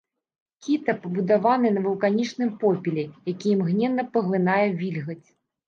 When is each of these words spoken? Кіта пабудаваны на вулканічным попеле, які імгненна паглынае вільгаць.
Кіта 0.67 0.95
пабудаваны 1.03 1.69
на 1.75 1.83
вулканічным 1.85 2.49
попеле, 2.65 3.05
які 3.33 3.47
імгненна 3.59 4.09
паглынае 4.19 4.61
вільгаць. 4.85 5.25